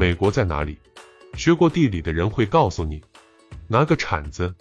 [0.00, 0.78] 美国在哪里？
[1.34, 3.02] 学过地理的人会告诉你，
[3.68, 4.54] 拿个铲子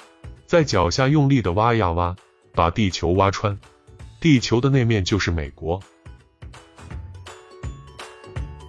[0.46, 2.14] 在脚下用力的挖呀挖，
[2.52, 3.58] 把地球挖穿，
[4.20, 5.82] 地球的那面就是美国。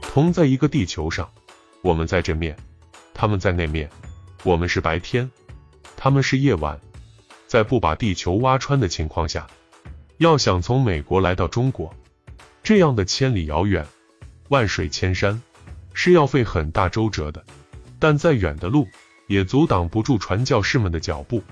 [0.00, 1.28] 同在一个地球上，
[1.82, 2.56] 我们在这面，
[3.14, 3.90] 他们在那面，
[4.44, 5.28] 我们是白天，
[5.96, 6.80] 他们是夜晚。
[7.48, 9.48] 在不把地球挖穿的情况下，
[10.18, 11.92] 要想从美国来到中国，
[12.62, 13.84] 这样的千里遥远、
[14.50, 15.42] 万水千山，
[16.02, 17.44] 是要费很大周折的。
[17.98, 18.88] 但再远的路，
[19.26, 21.44] 也阻挡不住传教士们的脚步。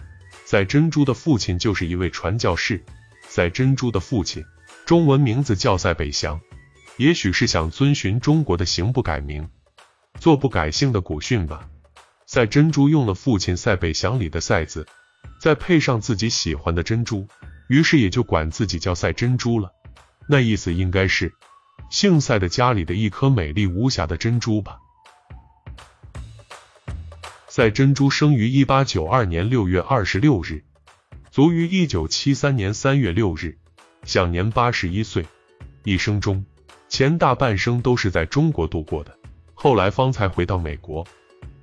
[0.47, 2.83] 赛珍珠的父亲就是一位传教士。
[3.29, 4.42] 赛珍珠的父亲，
[4.87, 6.41] 中文名字叫赛北祥，
[6.97, 9.51] 也许是想遵循中国的行不改名，
[10.19, 11.69] 坐不改姓的古训吧。
[12.25, 14.87] 赛珍珠用了父亲赛北祥里的赛字。
[15.42, 17.28] 再配上自己喜欢的珍珠，
[17.69, 19.73] 于是也就管自己叫赛珍珠了。
[20.27, 21.34] 那意思应该是
[21.91, 24.79] 姓赛的家里的一颗美丽无瑕的珍珠吧。
[27.47, 30.62] 赛珍珠生于一八九二年六月二十六日，
[31.31, 33.59] 卒于一九七三年三月六日，
[34.05, 35.27] 享年八十一岁。
[35.85, 36.45] 一生中
[36.89, 39.19] 前大半生都是在中国度过的，
[39.55, 41.07] 后来方才回到美国。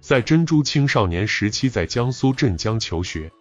[0.02, 3.31] 赛珍珠青少年时期在江苏镇江求学。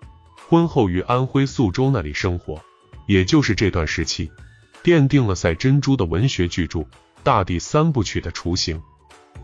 [0.47, 2.62] 婚后于安徽宿州那里生活，
[3.06, 4.31] 也就是这段时期，
[4.84, 6.80] 奠定了赛珍珠的文学巨著
[7.22, 8.82] 《大地三部曲》的雏形。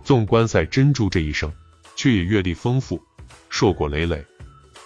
[0.04, 1.50] 纵观赛珍珠这一生，
[1.96, 3.00] 却也阅历丰富，
[3.48, 4.22] 硕果累累，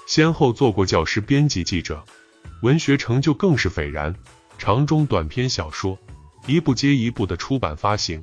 [0.06, 2.04] 先后做过教师、编辑、记者，
[2.62, 4.14] 文学成就更是斐然，
[4.56, 5.98] 长中短篇小说
[6.46, 8.22] 一部接一部的出版发行，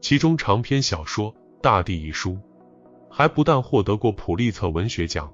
[0.00, 1.32] 其中长篇小说
[1.62, 2.36] 《大地》一书，
[3.08, 5.32] 还不但获得过普利策文学奖。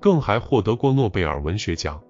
[0.00, 2.02] 更还获得过诺贝尔文学奖，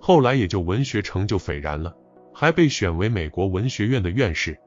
[0.00, 1.94] 后来也就文学成就斐然了，
[2.34, 4.58] 还被选为美国文学院的院士，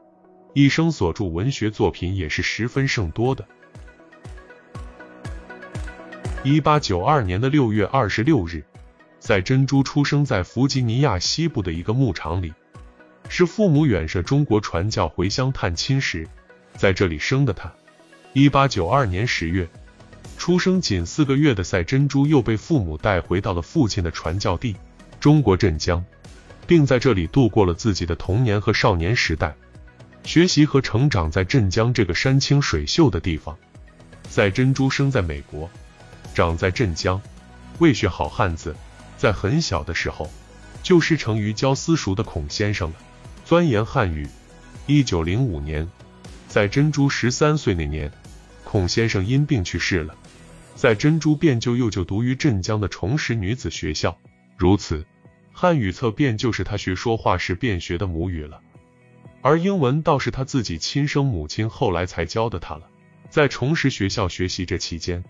[0.54, 3.46] 一生所著文学作品也是十分甚多的。
[6.44, 8.64] 一八九二年的六月二十六日，
[9.20, 12.54] 赛珍珠出生在弗吉尼亚西部的一个牧场里，
[13.28, 16.26] 是父母远涉中国传教回乡探亲时，
[16.76, 17.72] 在这里生的他。
[18.32, 19.68] 一八九二年十月。
[20.38, 24.76] 出生仅四个月的赛珍珠又被父母带回到了父亲的传教地
[25.20, 26.06] 中国镇江，
[26.68, 29.56] 并在这里度过了自己的童年和少年时代，
[30.24, 33.58] 学习和成长在镇江这个山清水秀的地方。
[34.30, 35.70] 赛珍珠生在美国，
[36.36, 37.20] 长在镇江，
[37.80, 38.76] 未学好汉字，
[39.18, 40.30] 在很小的时候
[40.84, 42.96] 就师承于教私塾的孔先生了，
[43.46, 44.28] 钻研汉语。
[44.86, 45.90] 一九零五年，
[46.48, 48.12] 在珍珠十三岁那年，
[48.64, 50.14] 孔先生因病去世了。
[50.76, 54.18] 在珍珠便就又就读于镇江的重实女子学校，
[54.58, 55.06] 如此，
[55.60, 58.62] 汉语册便就是他学说话时便学的母语了，
[59.42, 62.88] 而英文倒是他自己亲生母亲后来才教的他了。
[63.32, 65.24] 在重拾学校学习这期间，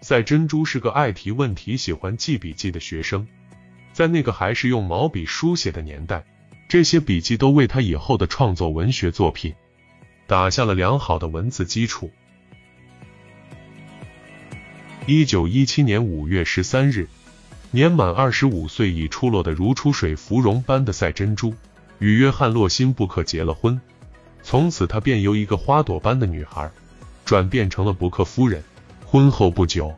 [0.00, 3.28] 赛珍珠是个爱提问题、喜欢记笔记的学生，
[3.92, 6.24] 在那个还是用毛笔书写的年代，
[6.66, 9.54] 这些笔记都为他以后的创作文学作品
[10.26, 12.10] 打下了良好的文字基础。
[15.06, 17.06] 一九一七年五月十三日，
[17.74, 21.52] 年满二十五岁、已出落得如出水芙蓉般的赛珍珠，
[21.98, 23.80] 与约翰·洛辛布克结了婚。
[24.44, 26.70] 从此，她便由一个花朵般的女孩，
[27.24, 28.62] 转变成了伯克夫人。
[29.04, 29.92] 婚后不久，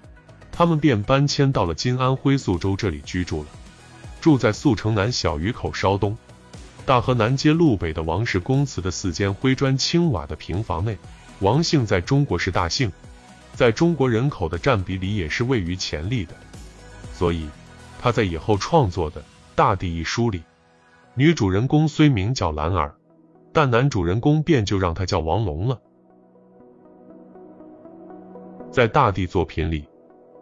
[0.50, 3.48] 他们便搬迁到了今安徽宿州这里居住了，
[4.22, 6.16] 住在宿城南小鱼口稍东、
[6.86, 10.96] 大河南街路北的王氏公祠的四间灰砖青瓦的平房内。
[11.40, 12.90] 王姓在中国是大姓。
[13.52, 16.34] 在中国人口的占比里也是位于前列的，
[17.12, 17.46] 所以
[18.06, 19.20] 他在以后创作的
[19.56, 20.40] 《大地》一书里，
[21.14, 22.94] 女主人公虽名叫兰儿，
[23.52, 25.80] 但男主人公便就让他叫王龙了。
[28.70, 29.88] 在《大地》作品里，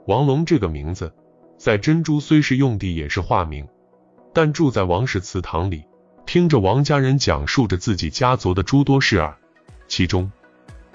[0.07, 1.11] 王龙这个名字，
[1.57, 3.67] 在珍珠虽是用地也是化名，
[4.35, 5.85] 但住在王氏祠堂里，
[6.27, 9.39] 听着王家人讲述着自己家族的诸多事儿，
[9.89, 10.31] 其中。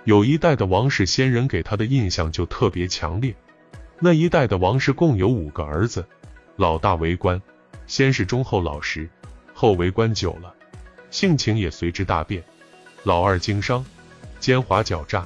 [0.03, 3.33] 有一代的王氏先人给他的印象就特别强烈。
[3.99, 6.05] 那一代的王氏共有五个儿子，
[6.59, 7.41] 老大为官，
[7.87, 9.09] 先是忠厚老实，
[9.53, 10.53] 后为官久了，
[11.09, 12.43] 性情也随之大变。
[13.03, 13.85] 老二经商，
[14.41, 15.25] 奸猾狡诈；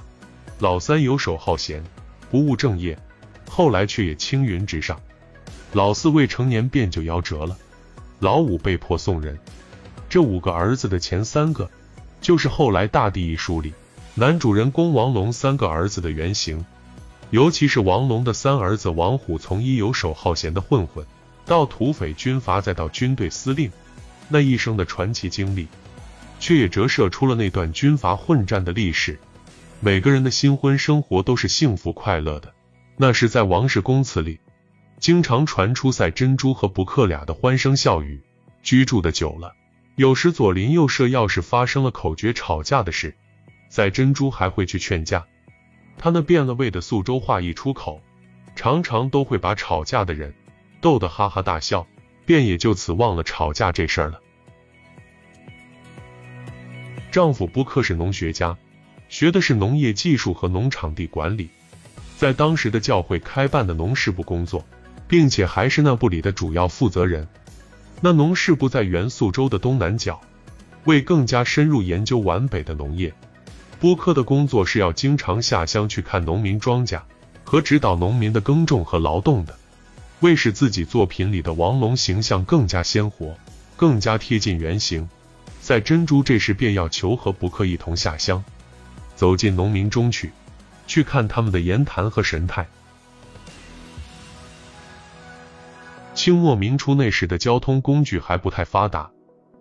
[0.60, 1.84] 老三游手好闲，
[2.30, 2.96] 不务正业，
[3.50, 5.02] 后来却也青云直上。
[5.72, 7.58] 老四未成年便就夭折了，
[8.20, 9.36] 老五被迫送人。
[10.08, 11.68] 这五个儿子的前三个，
[12.22, 13.74] 就是后来《大地》一书里。
[14.14, 16.64] 男主人公王龙三个儿子的原型，
[17.32, 21.04] 尤其是王龙的三儿子王虎，从一游手好闲的混混，
[21.46, 23.72] 到土匪军阀，再到军队司令，
[24.30, 25.68] 那一生的传奇经历，
[26.40, 29.20] 却也折射出了那段军阀混战的历史。
[29.80, 32.54] 每个人的新婚生活都是幸福快乐的。
[32.96, 34.40] 那是在王氏公祠里，
[35.00, 38.22] 经常传出赛珍珠和布克俩的欢声笑语。
[38.62, 39.54] 居住的久了，
[39.98, 43.14] 有时左邻右舍要是发生了口角吵架的事，
[43.68, 45.26] 赛珍珠还会去劝架。
[45.98, 48.02] 他那变了味的宿州话一出口，
[48.56, 50.34] 常常都会把吵架的人
[50.84, 51.88] 逗得哈哈大笑，
[52.26, 54.20] 便也就此忘了吵架这事儿了。
[57.10, 58.58] 丈夫布克是农学家，
[59.08, 61.50] 学的是农业技术和农场地管理，
[62.18, 64.66] 在当时的教会开办的农事部工作，
[65.08, 67.26] 并且还是那部里的主要负责人。
[68.02, 70.20] 那农事部在原宿州的东南角，
[70.84, 73.14] 为更加深入研究皖北的农业。
[73.80, 77.00] 播客的工作是要经常下乡去看农民庄稼
[77.46, 79.58] 和指导农民的耕种和劳动的。
[80.24, 83.36] 为使自己作品里的王龙形象更加鲜活，
[83.76, 85.10] 更加贴近原型，
[85.60, 88.42] 在珍珠这时便要求和伯克一同下乡，
[89.18, 90.32] 走进农民中去，
[90.88, 92.66] 去看他们的言谈和神态。
[96.16, 99.12] 清末明初那时的交通工具还不太发达，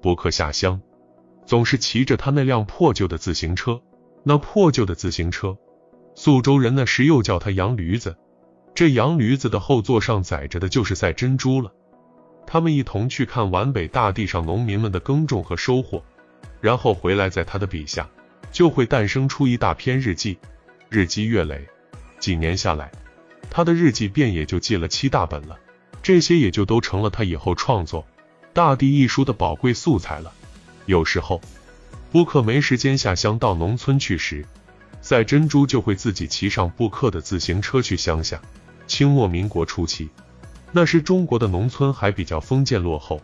[0.01, 0.81] 伯克下乡
[1.45, 3.83] 总是骑着他那辆破旧的自行车。
[4.23, 5.57] 那破旧的自行车，
[6.15, 8.17] 宿州人那时又叫他洋驴子。
[8.75, 11.73] 这洋驴子的后座上载着的就是赛珍珠了。
[12.47, 16.03] 他们一同去看皖北大地上农民们的耕种和收获，
[16.61, 18.09] 然后回来，在他的笔下，
[18.51, 20.39] 就会诞生出一大篇日记，
[20.89, 21.67] 日积月累，
[22.19, 22.91] 几年下来，
[23.51, 25.59] 他的日记便也就记了七大本了。
[26.03, 28.03] 这些也就都成了他以后创作
[28.53, 30.33] 《大地》一书的宝贵素材了。
[30.87, 31.41] 有时候。
[32.11, 34.45] 布克没时间下乡到农村去时，
[35.01, 38.39] 赛珍珠就会自己骑上布克的自行车去乡下。
[38.93, 40.11] 清末民国初期，
[40.71, 43.23] 那时中国的农村还比较封建落后，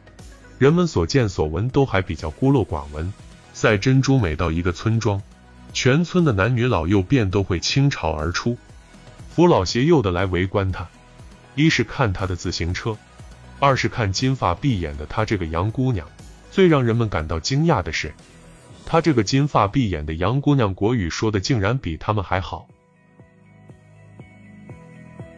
[0.56, 3.12] 人们所见所闻都还比较孤陋寡闻。
[3.52, 5.20] 赛珍珠每到一个村庄，
[5.74, 8.56] 全村的男女老幼便都会倾巢而出，
[9.28, 10.88] 扶老携幼的来围观他。
[11.54, 12.96] 一是看他的自行车，
[13.60, 16.08] 二是看金发碧眼的他这个洋姑娘。
[16.50, 18.14] 最让人们感到惊讶的是。
[18.86, 22.66] 她这个金发碧眼的洋姑娘，国语说的竟然比他们还好。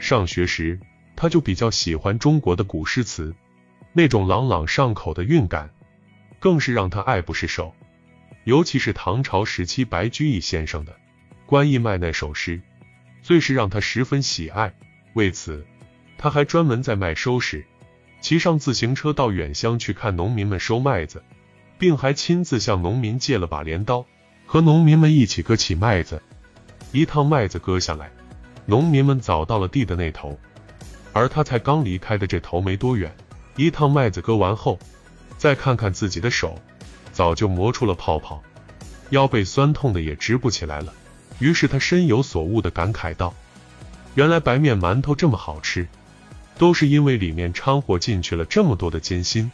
[0.01, 0.81] 上学时，
[1.15, 3.33] 他就比较喜欢中国的古诗词，
[3.93, 5.71] 那种朗朗上口的韵感，
[6.41, 7.73] 更是让他爱不释手。
[8.43, 10.93] 尤其是唐朝时期白居易先生的
[11.47, 12.61] 《关义卖》那首诗，
[13.23, 14.75] 最是让他十分喜爱。
[15.13, 15.65] 为此，
[16.19, 17.65] 他还专门在麦收时，
[18.21, 21.23] 骑上自行车到远乡去看农民们收麦子。
[21.79, 24.05] 并还亲自向农民借了把镰刀，
[24.45, 26.23] 和农民们一起割起麦子。
[26.93, 28.11] 一趟麦子割下来，
[28.71, 30.39] 农民们早到了地的那头，
[31.13, 33.13] 而他才刚离开的这头没多远。
[33.57, 34.79] 一趟麦子割完后，
[35.37, 36.57] 再看看自己的手，
[37.13, 38.41] 早就磨出了泡泡，
[39.09, 40.95] 腰背酸痛的也直不起来了。
[41.41, 43.35] 于是他深有所悟的感慨道
[44.15, 45.89] ：“原来白面馒头这么好吃，
[46.57, 49.51] 都是因为里面掺和进去了这么多的艰辛。”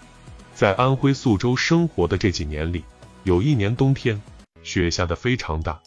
[0.55, 2.85] 在安徽宿州生活的这几年里，
[3.25, 4.21] 有一年冬天，
[4.63, 5.81] 雪下的非常大。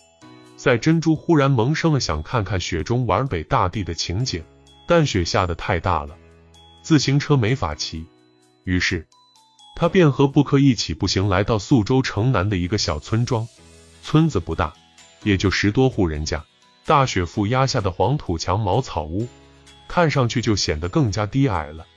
[0.60, 4.44] 赛珍珠忽然萌生了想看看雪中皖北大地的情景，
[4.86, 6.18] 但雪下的太大了，
[6.82, 8.06] 自行车没法骑。
[8.66, 9.08] 于是，
[9.78, 13.48] 他便和布克一起步行来到宿州城南的一个小村庄。
[14.04, 14.74] 村子不大，
[15.24, 16.44] 也就十多户人家。
[16.84, 19.30] 大雪覆压下的黄土墙茅草屋，
[19.88, 21.88] 看上去就显得更加低矮了。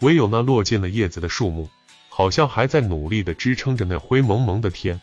[0.00, 1.66] 唯有那落尽了叶子的树木。
[2.10, 5.00] 好像还在努力的支撑着那灰蒙蒙的天。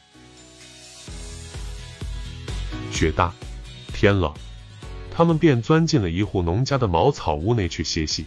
[2.91, 3.33] 雪大，
[3.93, 4.33] 天冷，
[5.09, 8.25] 他们便钻进了一户农家的茅草屋内去歇息。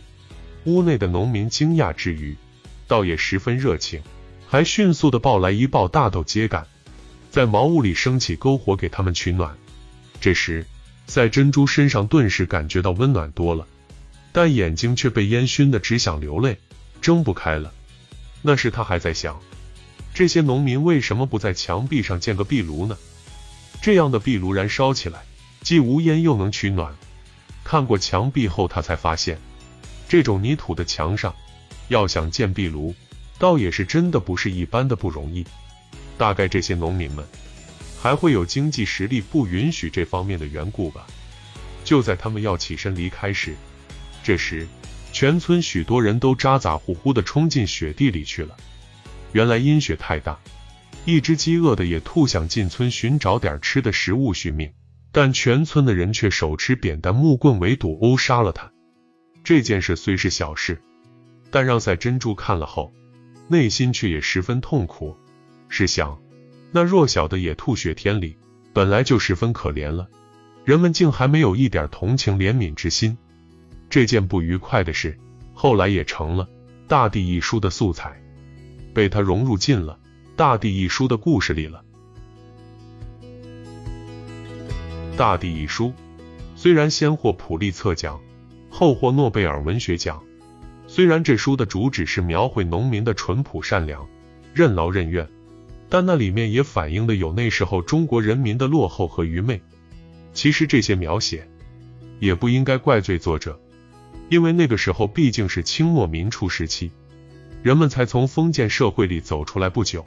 [0.65, 2.37] 屋内的农民惊讶之余，
[2.87, 4.01] 倒也十分热情，
[4.47, 6.65] 还迅速的抱来一抱大豆秸秆，
[7.31, 9.55] 在茅屋里升起篝火给他们取暖。
[10.21, 10.65] 这时，
[11.07, 13.67] 赛珍珠身上顿时感觉到温暖多了，
[14.33, 16.59] 但眼睛却被烟熏的只想流泪，
[17.03, 17.73] 睁不开了。
[18.41, 19.41] 那时他还在想，
[20.15, 22.97] 这些农民为什么不在墙壁上建个壁炉呢？
[23.83, 25.25] 这样的壁炉燃烧起来，
[25.61, 26.95] 既无烟又能取暖。
[27.65, 29.39] 看过墙壁后，他才发现，
[30.09, 31.35] 这种泥土的墙上，
[31.89, 32.95] 要想建壁炉，
[33.41, 35.45] 倒也是真的不是一般的不容易。
[36.17, 37.27] 大概这些农民们，
[38.01, 41.05] 还会有经济实力不允许这方面的缘故吧。
[41.85, 43.57] 就在他们要起身离开时，
[44.23, 44.67] 这时。
[45.13, 48.57] 全村许多人都咋咋呼呼地冲进雪地里去了。
[49.33, 50.39] 原来阴雪太大，
[51.05, 54.73] 一只饥饿的野兔想进村寻找点吃的食物续命，
[55.11, 58.73] 但全村的人却手持扁担木棍围堵殴杀了它。
[59.45, 60.81] 这件事虽是小事，
[61.51, 62.93] 但让赛珍珠看了后，
[63.49, 65.17] 内心却也十分痛苦。
[65.69, 66.21] 试想，
[66.71, 68.37] 那弱小的野兔雪天里
[68.73, 70.09] 本来就十分可怜了，
[70.65, 73.19] 人们竟还没有一点同情怜悯之心。
[73.91, 75.19] 这件不愉快的事，
[75.53, 76.45] 后来也成了
[76.87, 78.23] 《大地》一书的素材，
[78.95, 79.99] 被他融入进了
[80.35, 81.85] 《大地》一书的故事里了。
[85.17, 85.93] 《大地》一书
[86.57, 88.19] 虽然先获普利策奖，
[88.71, 90.23] 后获诺贝尔文学奖，
[90.87, 94.09] 虽然这书的主旨是描绘农民的淳朴善良、
[94.55, 95.29] 任劳任怨，
[95.91, 99.61] 但那里面也反映的有那时候中国人民的落后和愚昧。
[100.33, 101.47] 其实这些描写
[102.21, 103.61] 也不应该怪罪作者，
[104.31, 106.91] 因为那个时候毕竟是清末民初时期，
[107.63, 110.07] 人们才从封建社会里走出来不久，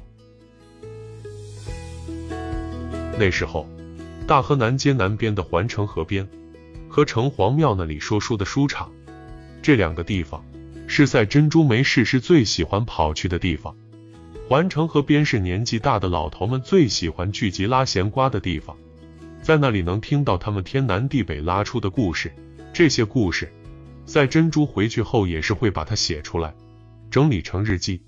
[3.20, 3.68] 那时候。
[4.28, 6.28] 大河南街南边的环城河边
[6.90, 8.92] 和城隍庙那里说书的书场，
[9.62, 10.44] 这两个地方
[10.88, 13.76] 是赛珍珠没事时最喜欢跑去的地方。
[14.50, 18.76] 环城河边是年纪大的老头们最喜欢聚集拉闲瓜的地方，
[19.44, 22.34] 在那里能听到他们天南地北拉出的故事。
[22.74, 23.54] 这些故事，
[24.08, 26.56] 赛珍珠回去后也是会把它写出来，
[27.12, 28.02] 整理成日记，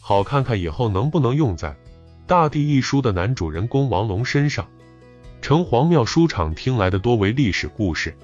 [0.00, 1.68] 好看看以后能不能用在
[2.30, 4.70] 《大地》一书的男主人公王龙身上。
[5.42, 8.14] 城隍庙书场听来的多为历史故事，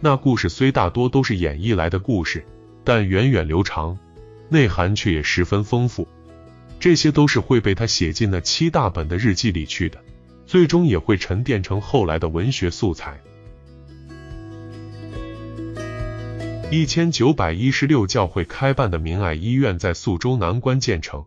[0.00, 2.44] 那故事虽大多都是演绎来的故事，
[2.82, 3.96] 但源远流长，
[4.48, 6.08] 内涵却也十分丰富。
[6.80, 10.02] 这些都是会被他写进那七大本的日记里去的，
[10.44, 13.20] 最终也会沉淀成后来的文学素材。
[16.72, 21.26] 一千九百一十六教会开办的明爱医院在宿州南关建成，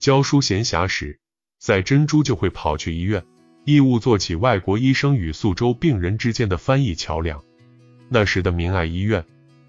[0.00, 1.20] 教书闲暇时，
[1.58, 3.24] 在珍珠就会跑去医院。
[3.64, 7.42] 义务做起外国医生与宿州病人之间的翻译桥梁。
[8.08, 9.22] 那时的明爱医院，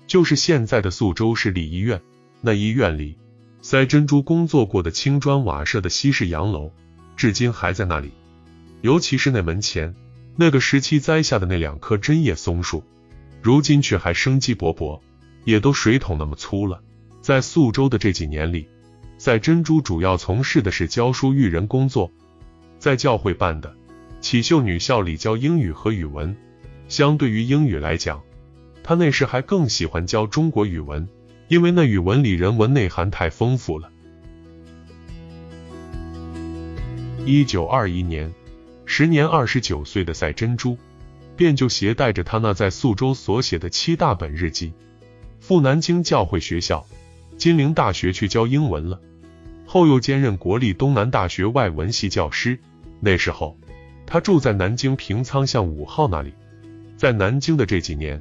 [0.07, 2.01] 就是现在的宿州市立医院。
[2.39, 3.17] 那医院里，
[3.61, 6.71] 塞珍珠工作过的青砖瓦舍的西式洋楼，
[7.17, 8.11] 至今还在那里。
[8.81, 9.93] 尤其是那门前，
[10.37, 12.81] 那个时期栽下的那两棵针叶松树，
[13.41, 15.01] 如今却还生机勃勃，
[15.43, 16.81] 也都水桶那么粗了。
[17.21, 18.69] 在宿州的这几年里，
[19.19, 22.09] 赛珍珠主要从事的是教书育人工作，
[22.79, 23.75] 在教会办的。
[24.21, 26.33] 启秀女校里教英语和语文，
[26.87, 28.21] 相对于英语来讲，
[28.81, 31.05] 她那时还更喜欢教中国语文，
[31.49, 33.91] 因为那语文里人文内涵太丰富了。
[37.25, 38.33] 一九二一年，
[38.85, 40.77] 时年二十九岁的赛珍珠，
[41.35, 44.71] 便就携带着她那在宿州所写的七大本日记，
[45.41, 46.87] 赴南京教会学校
[47.37, 49.01] 金陵大学去教英文了。
[49.69, 52.57] 后又兼任国立东南大学外文系教师。
[52.99, 53.55] 那时候。
[54.11, 56.33] 他住在南京平仓巷五号那里，
[56.97, 58.19] 在南京的这几年，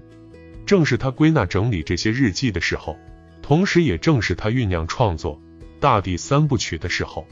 [0.66, 2.94] 正是他归纳整理这些日记的时候，
[3.40, 5.36] 同时也正是他酝酿创作
[5.80, 7.26] 《大地三部曲》的时候。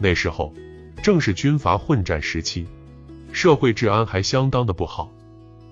[0.00, 0.52] 那时候
[1.00, 2.66] 正是军阀混战时期，
[3.30, 5.08] 社会治安还相当的不好，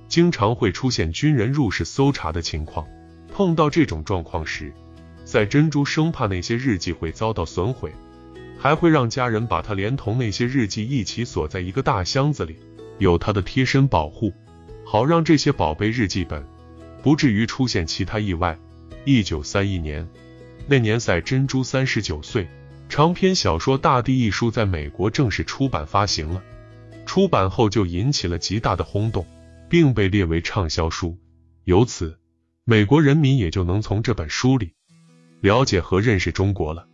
[0.07, 2.87] 经常会出现军人入室搜查的情况。
[3.33, 4.73] 碰到这种状况时，
[5.25, 7.93] 赛珍珠生怕那些日记会遭到损毁。
[8.59, 12.57] 还会让家人把他连同那些日记一起锁在一个大箱子里，
[12.99, 14.33] 有他的贴身保护，
[14.87, 16.43] 好让这些宝贝日记本
[17.02, 18.59] 不至于出现其他意外。
[19.04, 20.09] 一九三一年，
[20.66, 22.49] 那年赛珍珠三十九岁，
[22.88, 26.43] 长篇小说《大地》一书在美国正式出版发行了。
[27.04, 29.26] 出版后就引起了极大的轰动，
[29.69, 31.19] 并被列为畅销书。
[31.64, 32.19] 由此，
[32.64, 34.73] 美国人民也就能从这本书里
[35.45, 36.87] 了解和认识中国了。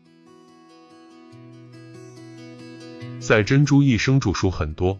[3.21, 4.99] 赛珍珠一生著书很多，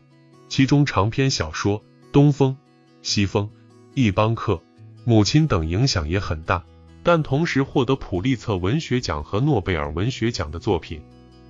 [0.49, 1.81] 其中长篇小说
[2.13, 2.53] 《东风》
[3.03, 3.47] 《西风》
[3.95, 4.53] 《一帮客》
[5.05, 6.65] 《母亲》等影响也很大。
[7.03, 11.03] 但同时获得普利策文学奖和诺贝尔文学奖的作品，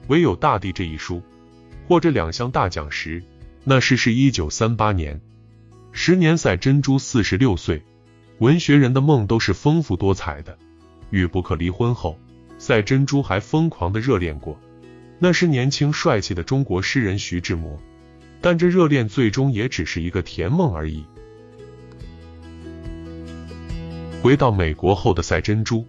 [0.08, 1.20] 唯有《大地》这一书
[1.86, 3.22] 获这两项大奖时，
[3.62, 5.20] 那时是一九三八年，
[5.92, 7.82] 时年赛珍珠四十六岁。
[8.38, 10.56] 文学人的梦都是丰富多彩的。
[11.10, 12.18] 与布克离婚后，
[12.58, 14.58] 赛珍珠还疯狂的热恋过。
[15.18, 17.78] 那是年轻帅气的中国诗人徐志摩，
[18.40, 21.04] 但这热恋最终也只是一个甜梦而已。
[24.22, 25.86] 回到美国后的赛珍珠，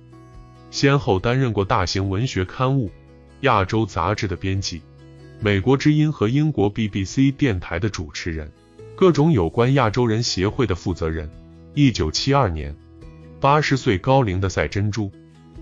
[0.70, 2.88] 先后担任过大型文学刊物
[3.42, 4.82] 《亚洲杂志》的编辑、
[5.40, 8.52] 美国之音和英国 BBC 电台的主持人、
[8.96, 11.30] 各种有关亚洲人协会的负责人。
[11.74, 12.76] 一九七二年，
[13.42, 15.12] 八十岁高龄的赛珍珠，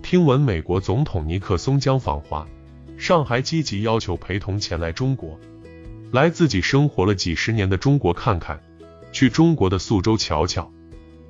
[0.03, 2.45] 听闻美国总统尼克松将访华。
[2.97, 5.39] 上海积极要求陪同前来中国，
[6.11, 8.59] 来自己生活了几十年的中国看看，
[9.13, 10.69] 去中国的宿州瞧瞧，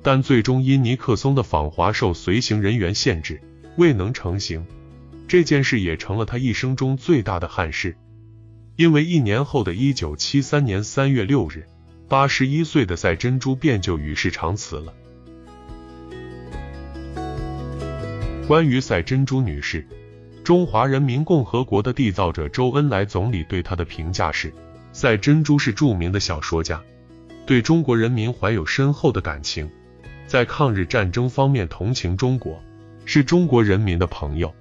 [0.02, 3.40] 但最终因尼克松的访华受随行人员限制，
[3.76, 4.66] 未能成行。
[5.28, 7.96] 这件事也成了他一生中最大的憾事。
[8.74, 11.64] 因为一年后的一九七三年三月六日，
[12.08, 14.92] 八十一岁的赛珍珠便就与世长辞了。
[18.50, 19.86] 关于赛珍珠女士，
[20.42, 24.52] 中华人民共和国的缔造者周恩来总理对她的评价是：
[24.92, 26.82] 赛珍珠是著名的小说家，
[27.46, 29.70] 对中国人民怀有深厚的感情，
[30.26, 32.60] 在抗日战争方面同情中国，
[33.04, 34.52] 是中国人民的朋友。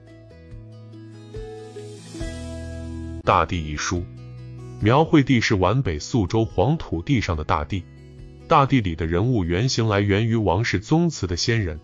[3.23, 4.03] 大地一书
[4.79, 7.83] 描绘地是皖北宿州黄土地上的大地，
[8.47, 11.79] 大地里的人物原型来源于王氏宗祠的先人。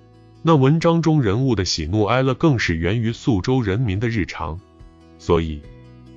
[0.47, 4.59] 那文章中人物的喜怒哀乐，更是源于宿州人民的日常，
[5.17, 5.59] 所以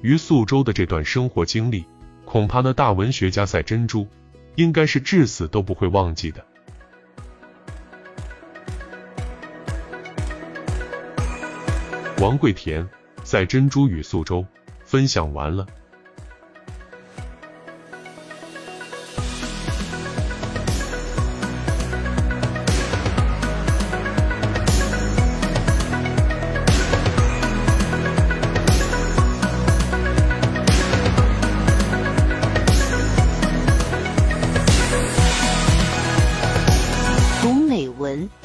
[0.03, 1.83] 于宿州的这段生活经历，
[2.27, 4.07] 恐怕那大文学家赛珍珠，
[4.55, 6.45] 应该是至死都不会忘记的。
[12.19, 12.87] 王贵田，
[13.25, 14.45] 赛珍珠与宿州，
[14.85, 15.67] 分享完了。